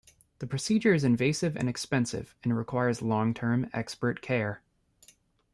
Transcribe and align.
The 0.39 0.47
procedure 0.47 0.95
is 0.95 1.03
invasive 1.03 1.55
and 1.55 1.69
expensive, 1.69 2.33
and 2.43 2.57
requires 2.57 3.03
long-term 3.03 3.69
expert 3.71 4.23
care. 4.23 4.63